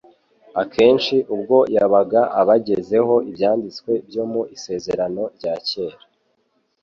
Akenshi 0.61 1.15
ubwo 1.35 1.57
yabaga 1.75 2.21
abagezaho 2.41 3.15
ibyanditswe 3.29 3.91
byo 4.07 4.23
mu 4.31 4.41
isezerano 4.55 5.23
rya 5.35 5.53
Kera 5.67 5.99